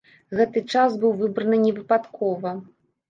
[0.37, 2.59] Гэты час быў выбраны не выпадкова.